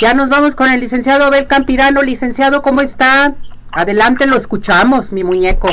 [0.00, 2.02] Ya nos vamos con el licenciado Abel Campirano.
[2.02, 3.34] Licenciado, ¿cómo está?
[3.72, 5.68] Adelante, lo escuchamos, mi muñeco.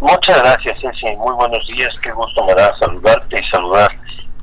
[0.00, 1.14] Muchas gracias, Ceci.
[1.16, 1.94] Muy buenos días.
[2.02, 3.88] Qué gusto me da saludarte y saludar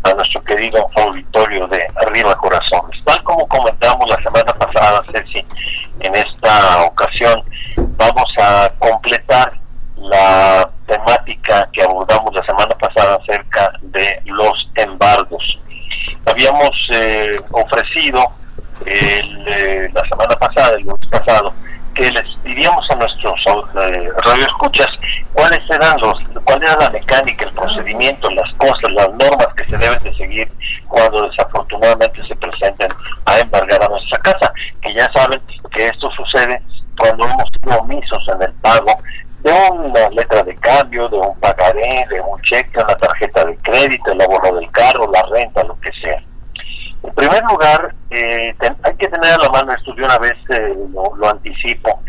[0.03, 2.97] a nuestro querido auditorio de Arriba Corazones.
[3.03, 5.45] Tal como comentamos la semana pasada, Ceci,
[5.99, 7.43] en esta ocasión
[7.75, 9.51] vamos a completar
[9.97, 15.59] la temática que abordamos la semana pasada acerca de los embargos.
[16.25, 18.36] Habíamos eh, ofrecido
[18.97, 21.53] el, eh, la semana pasada, el lunes pasado,
[21.93, 24.87] que les diríamos a nuestros eh, radioescuchas
[25.33, 29.77] cuáles eran los, cuál era la mecánica, el procedimiento, las cosas, las normas que se
[29.77, 30.51] deben de seguir
[30.87, 32.89] cuando desafortunadamente se presenten
[33.25, 36.61] a embargar a nuestra casa, que ya saben que esto sucede
[36.99, 38.91] cuando hemos sido omisos en el pago
[39.43, 44.11] de una letra de cambio, de un pagaré, de un cheque, una tarjeta de crédito,
[44.11, 46.21] el abono del carro, la renta, lo que sea.
[47.03, 48.67] En primer lugar, eh, que
[49.19, 52.01] tener a la mano, esto una vez eh, lo, anticipo,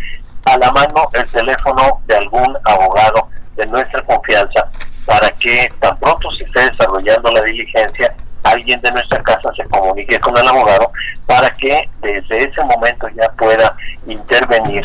[0.45, 4.69] a la mano el teléfono de algún abogado de nuestra confianza
[5.07, 10.19] para que tan pronto se esté desarrollando la diligencia, alguien de nuestra casa se comunique
[10.21, 10.93] con el abogado
[11.27, 13.75] para que desde ese momento ya pueda
[14.07, 14.85] intervenir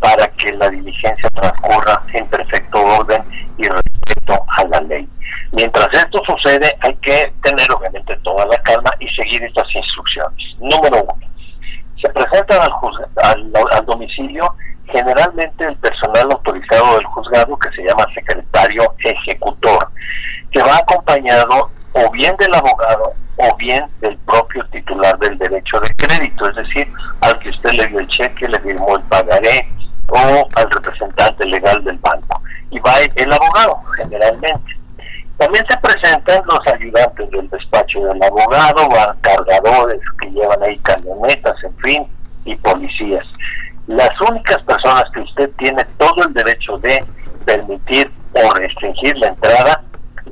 [0.00, 3.22] para que la diligencia transcurra en perfecto orden
[3.58, 5.08] y respeto a la ley.
[5.52, 10.56] Mientras esto sucede, hay que tener obviamente toda la calma y seguir estas instrucciones.
[10.58, 11.24] Número uno,
[12.04, 12.60] se presentan
[13.22, 13.86] al,
[14.86, 19.88] generalmente el personal autorizado del juzgado que se llama secretario ejecutor,
[20.50, 25.88] que va acompañado o bien del abogado o bien del propio titular del derecho de
[25.96, 26.88] crédito, es decir,
[27.20, 29.68] al que usted le dio el cheque, le firmó el pagaré
[30.08, 32.40] o al representante legal del banco.
[32.70, 34.76] Y va el abogado, generalmente.
[35.36, 41.56] También se presentan los ayudantes del despacho del abogado, van cargadores que llevan ahí camionetas,
[41.64, 42.06] en fin,
[42.44, 43.26] y policías.
[43.86, 47.04] Las únicas personas que usted tiene todo el derecho de
[47.44, 49.82] permitir o restringir la entrada,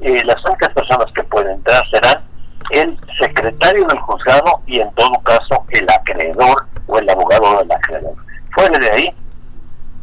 [0.00, 2.22] eh, las únicas personas que pueden entrar serán
[2.70, 8.14] el secretario del juzgado y en todo caso el acreedor o el abogado del acreedor.
[8.54, 9.14] Fuera de ahí,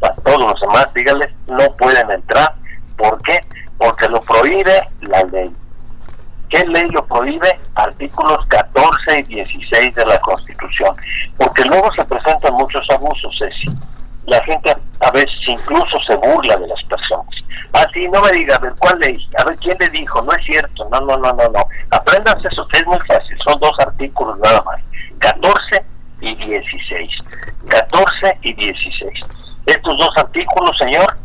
[0.02, 2.54] a todos los demás, díganles, no pueden entrar.
[2.96, 3.40] ¿Por qué?
[3.80, 5.50] porque lo prohíbe la ley.
[6.50, 7.58] ¿Qué ley lo prohíbe?
[7.74, 10.94] Artículos 14 y 16 de la Constitución.
[11.38, 12.69] Porque luego se presentan muchos
[13.38, 13.68] Ceci.
[14.26, 17.34] La gente a veces incluso se burla de las personas.
[17.72, 19.28] Así, ah, no me diga, a ver, ¿cuál ley?
[19.38, 20.20] A ver, ¿quién le dijo?
[20.22, 21.66] No es cierto, no, no, no, no, no.
[21.90, 24.80] Aprendas eso, es muy fácil, son dos artículos nada más.
[25.18, 25.84] 14
[26.20, 27.10] y 16.
[27.68, 29.12] 14 y 16.
[29.66, 31.16] Estos dos artículos, señor,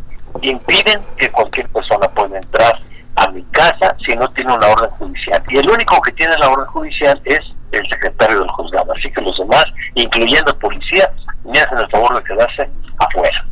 [0.42, 2.80] impiden que cualquier persona pueda entrar
[3.16, 5.42] a mi casa si no tiene una orden judicial.
[5.50, 7.40] Y el único que tiene la orden judicial es
[7.72, 8.94] el secretario del juzgado.
[8.94, 9.66] Así que los demás,
[9.96, 11.12] incluyendo policía,
[11.44, 13.46] me hacen el favor de quedarse afuera.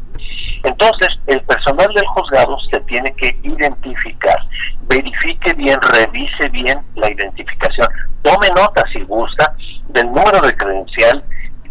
[0.64, 4.38] Entonces, el personal del juzgado se tiene que identificar,
[4.84, 7.88] verifique bien, revise bien la identificación,
[8.22, 9.54] tome nota si gusta
[9.90, 11.24] del número de credencial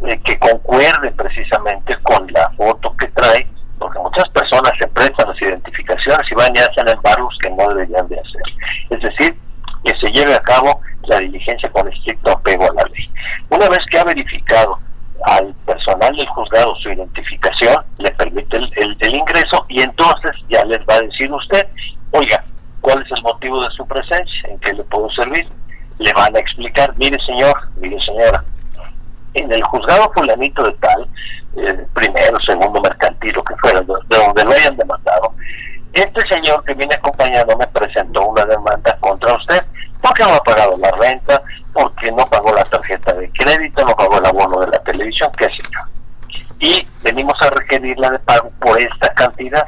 [0.08, 3.48] eh, que concuerde precisamente con la foto que trae
[3.82, 8.06] porque muchas personas se prestan las identificaciones y van y hacen embargos que no deberían
[8.08, 8.42] de hacer.
[8.90, 9.36] Es decir,
[9.84, 13.10] que se lleve a cabo la diligencia con estricto apego a la ley.
[13.50, 14.78] Una vez que ha verificado
[15.24, 20.94] al personal del juzgado su identificación, le permite el, ingreso y entonces ya les va
[20.94, 21.66] a decir usted,
[22.10, 22.44] oiga,
[22.80, 24.48] ¿cuál es el motivo de su presencia?
[24.48, 25.46] ¿En qué le puedo servir?
[25.98, 28.42] Le van a explicar, mire señor, mire señora,
[29.34, 31.08] en el juzgado fulanito de tal,
[31.56, 35.34] eh, primero, segundo mercantil, lo que fuera, de, donde lo hayan demandado,
[35.92, 39.62] este señor que viene acompañado me presentó una demanda contra usted
[40.02, 41.42] porque no ha pagado la renta,
[41.72, 45.44] porque no pagó la tarjeta de crédito, no pagó el abono de la televisión, qué
[45.44, 46.40] sé yo.
[46.58, 49.64] Y venimos a requerirla de pago por esta cantidad.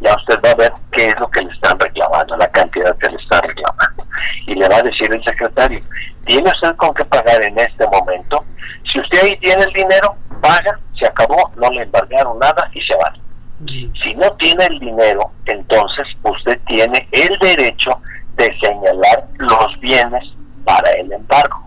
[0.00, 3.08] Ya usted va a ver qué es lo que le están reclamando, la cantidad que
[3.08, 4.04] le están reclamando.
[4.46, 5.80] Y le va a decir el secretario,
[6.24, 8.44] ¿tiene usted con qué pagar en este momento?
[8.92, 12.94] Si usted ahí tiene el dinero, paga, se acabó, no le embargaron nada y se
[12.96, 13.12] va.
[14.02, 17.90] Si no tiene el dinero, entonces usted tiene el derecho
[18.36, 20.24] de señalar los bienes
[20.64, 21.66] para el embargo.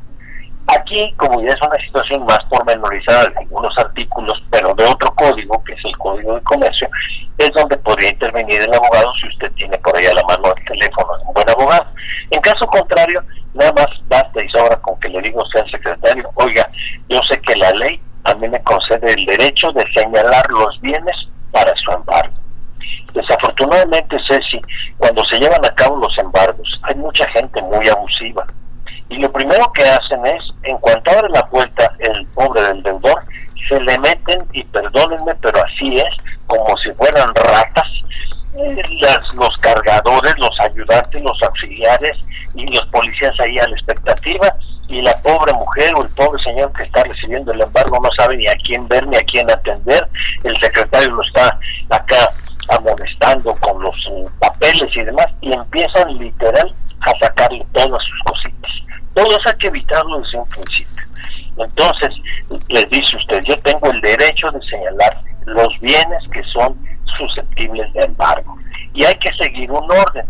[0.67, 5.63] Aquí, como ya es una situación más pormenorizada de algunos artículos, pero de otro código,
[5.63, 6.87] que es el Código de Comercio,
[7.39, 10.65] es donde podría intervenir el abogado si usted tiene por ahí a la mano el
[10.65, 11.85] teléfono de un buen abogado.
[12.29, 13.23] En caso contrario,
[13.53, 16.69] Nada más basta y sobra con que le digo usted al secretario, oiga,
[17.09, 21.15] yo sé que la ley a mí me concede el derecho de señalar los bienes
[21.51, 22.35] para su embargo.
[23.13, 24.61] Desafortunadamente, Ceci,
[24.97, 28.45] cuando se llevan a cabo los embargos, hay mucha gente muy abusiva.
[29.09, 33.23] Y lo primero que hacen es, en cuanto abre la puerta el pobre del deudor,
[33.67, 36.17] se le meten, y perdónenme, pero así es,
[48.37, 50.07] ni a quién ver ni a quién atender.
[50.43, 51.59] El secretario lo está
[51.89, 52.33] acá
[52.69, 58.71] amonestando con los eh, papeles y demás y empiezan literal a sacarle todas sus cositas.
[59.13, 61.03] Todo eso hay que evitarlo desde un principio.
[61.57, 62.09] Entonces,
[62.69, 66.77] les dice usted, yo tengo el derecho de señalar los bienes que son
[67.17, 68.57] susceptibles de embargo.
[68.93, 70.25] Y hay que seguir un orden.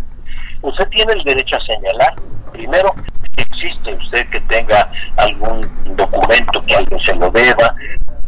[0.61, 2.15] Usted tiene el derecho a señalar,
[2.51, 2.93] primero,
[3.41, 5.61] existe usted que tenga algún
[5.95, 7.75] documento que alguien se lo deba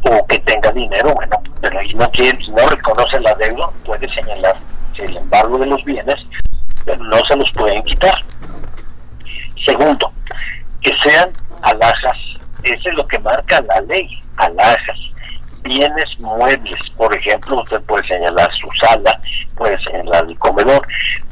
[0.04, 4.56] o que tenga dinero, bueno, pero ahí no, quiere, no reconoce la deuda, puede señalar
[4.98, 6.16] el embargo de los bienes,
[6.86, 8.14] pero no se los pueden quitar.
[9.66, 10.12] Segundo,
[10.82, 11.32] que sean
[11.62, 12.18] alhajas,
[12.64, 14.98] eso es lo que marca la ley, alhajas
[15.64, 19.20] bienes muebles, por ejemplo, usted puede señalar su sala,
[19.56, 20.88] puede señalar el comedor,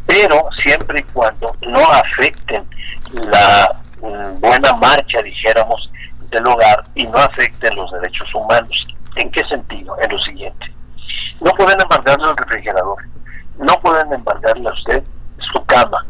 [0.05, 2.63] pero siempre y cuando no afecten
[3.29, 5.91] la mm, buena marcha, dijéramos,
[6.29, 8.87] del hogar y no afecten los derechos humanos.
[9.15, 9.95] ¿En qué sentido?
[10.01, 10.73] En lo siguiente.
[11.41, 12.97] No pueden embargarle el refrigerador,
[13.57, 15.03] no pueden embargarle a usted
[15.53, 16.05] su cama.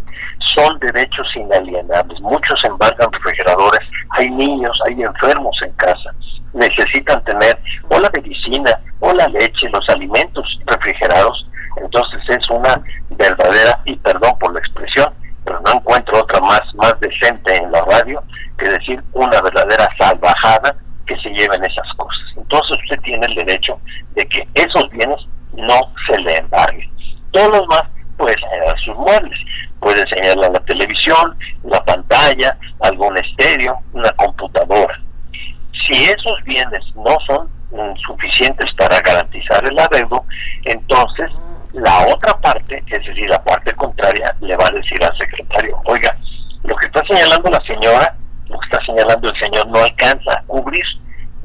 [0.56, 2.20] Son derechos inalienables.
[2.22, 3.82] Muchos embargan refrigeradores.
[4.18, 6.12] Hay niños, hay enfermos en casa
[6.54, 7.60] necesitan tener
[7.90, 11.48] o la medicina o la leche, los alimentos refrigerados.
[11.78, 15.14] Entonces es una verdadera, y perdón por la expresión,
[15.46, 18.22] pero no encuentro otra más, más decente en la radio
[18.58, 20.76] que decir una verdadera salvajada
[21.06, 22.22] que se lleven esas cosas.
[22.38, 23.80] Entonces usted tiene el derecho
[24.16, 25.20] de que esos bienes
[25.54, 26.90] no se le embarguen.
[27.32, 27.84] Todos los más
[28.18, 29.40] puede señalar sus muebles,
[29.80, 35.00] puede señalar la televisión, la pantalla, algún estéreo, una computadora
[35.90, 40.24] si esos bienes no son mm, suficientes para garantizar el adeudo,
[40.66, 41.32] entonces
[41.74, 46.16] la otra parte, es decir, la parte contraria, le va a decir al secretario, oiga,
[46.64, 48.16] lo que está señalando la señora,
[48.48, 50.84] lo que está señalando el señor no alcanza a cubrir,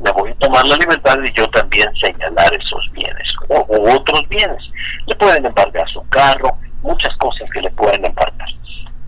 [0.04, 3.64] me voy a tomar la libertad de yo también señalar esos bienes o,
[3.96, 4.62] otros bienes.
[5.06, 8.48] Le pueden embargar su carro, muchas cosas que le pueden embargar.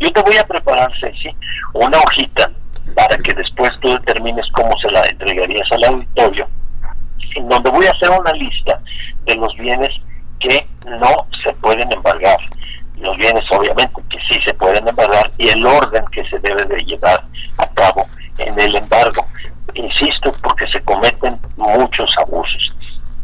[0.01, 1.35] Yo te voy a preparar, Ceci,
[1.75, 2.51] una hojita
[2.95, 6.49] para que después tú determines cómo se la entregarías al auditorio,
[7.35, 8.81] en donde voy a hacer una lista
[9.27, 9.91] de los bienes
[10.41, 12.39] que no se pueden embargar,
[12.99, 16.79] los bienes obviamente que sí se pueden embargar y el orden que se debe de
[16.85, 17.23] llevar
[17.59, 18.07] a cabo
[18.39, 19.27] en el embargo.
[19.75, 22.75] Insisto, porque se cometen muchos abusos.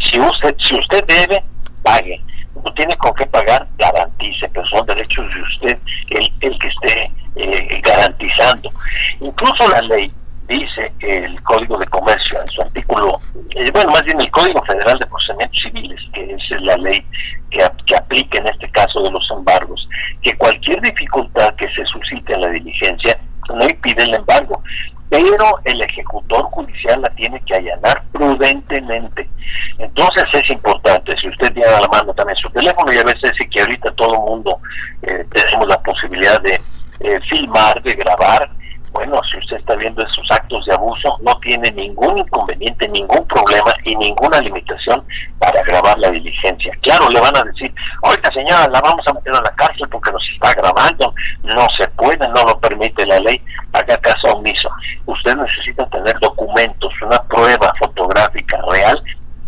[0.00, 1.42] Si usted, si usted debe,
[1.82, 2.20] pague.
[2.54, 5.78] No tiene con qué pagar, garantice, pero son derechos de usted
[6.10, 7.68] el, el que esté eh,
[9.20, 10.12] Incluso la ley
[10.48, 13.18] dice el Código de Comercio en su artículo,
[13.54, 17.04] eh, bueno, más bien el Código Federal de Procedimientos Civiles, que es la ley
[17.50, 19.88] que, que aplica en este caso de los embargos,
[20.22, 23.18] que cualquier dificultad que se suscite en la diligencia
[23.48, 24.62] no impide el embargo,
[25.08, 29.28] pero el ejecutor judicial la tiene que allanar prudentemente.
[29.78, 33.30] Entonces es importante, si usted tiene a la mano también su teléfono, y a veces
[33.38, 34.58] sí que ahorita todo el mundo
[35.02, 36.58] eh, tenemos la posibilidad de
[37.02, 38.50] eh, filmar, de grabar.
[38.92, 43.72] Bueno, si usted está viendo esos actos de abuso, no tiene ningún inconveniente, ningún problema
[43.84, 45.02] y ninguna limitación
[45.38, 46.76] para grabar la diligencia.
[46.82, 50.12] Claro, le van a decir, oiga señora, la vamos a meter a la cárcel porque
[50.12, 51.14] nos está grabando.
[51.42, 53.40] No se puede, no lo permite la ley.
[53.72, 54.68] Haga caso omiso.
[55.06, 59.02] Usted necesita tener documentos, una prueba fotográfica real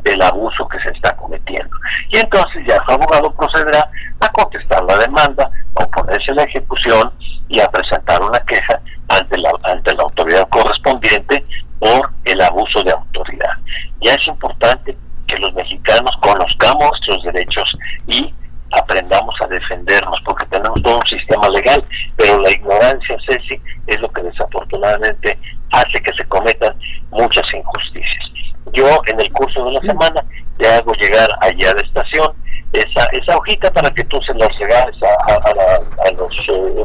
[0.04, 1.76] del abuso que se está cometiendo.
[2.10, 3.90] Y entonces ya su abogado procederá
[4.20, 7.12] a contestar la demanda, oponerse a la ejecución
[7.54, 11.44] y a presentar una queja ante la, ante la autoridad correspondiente
[11.78, 13.52] por el abuso de autoridad.
[14.00, 14.96] Ya es importante
[15.28, 17.76] que los mexicanos conozcamos nuestros derechos
[18.08, 18.34] y
[18.72, 21.84] aprendamos a defendernos, porque tenemos todo un sistema legal,
[22.16, 25.38] pero la ignorancia, Ceci, es lo que desafortunadamente
[25.70, 26.74] hace que se cometan
[27.10, 28.24] muchas injusticias.
[28.72, 30.24] Yo en el curso de la semana
[30.58, 32.32] te hago llegar allá de estación
[32.72, 34.93] esa, esa hojita para que tú se la regales a, a, a,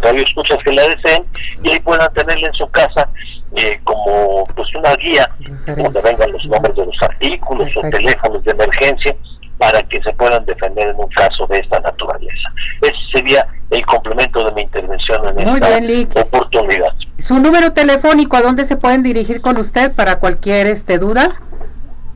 [0.09, 1.25] radioescuchas que la deseen
[1.63, 3.09] y ahí puedan tenerla en su casa
[3.55, 5.27] eh, como pues una guía
[5.65, 9.15] donde vengan los nombres de los artículos o teléfonos de emergencia
[9.57, 12.53] para que se puedan defender en un caso de esta naturaleza.
[12.81, 16.93] Ese sería el complemento de mi intervención en esta oportunidad.
[17.17, 21.41] ¿Su número telefónico a dónde se pueden dirigir con usted para cualquier este duda?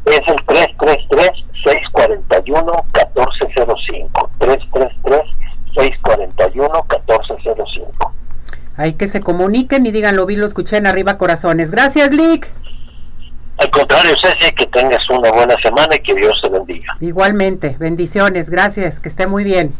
[0.06, 1.34] Es el 333-641-1405.
[2.94, 4.13] 333-641-1405.
[8.84, 11.72] Hay que se comuniquen y digan lo vi, lo escuché en Arriba Corazones.
[11.72, 12.52] Gracias, Lick.
[13.58, 16.98] Al contrario, Ceci, que tengas una buena semana y que Dios te bendiga.
[17.00, 19.74] Igualmente, bendiciones, gracias, que esté muy bien.